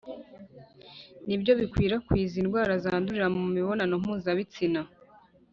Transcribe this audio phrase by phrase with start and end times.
[1.27, 4.81] ni byo bikwirakwiza indwara zandurira mu mibonano mpuzabitsina.